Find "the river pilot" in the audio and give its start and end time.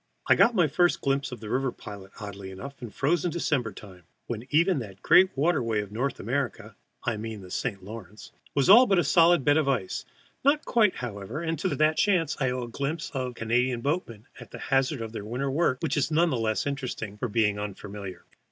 1.41-2.11